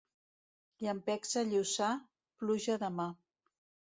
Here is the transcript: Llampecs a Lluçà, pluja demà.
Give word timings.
Llampecs 0.85 1.33
a 1.41 1.43
Lluçà, 1.51 1.91
pluja 2.45 2.79
demà. 2.87 3.09